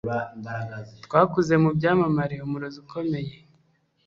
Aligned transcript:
twakuze 1.05 1.53
mubyamamare, 1.63 2.35
umurozi 2.45 2.77
ukomeye 2.83 3.33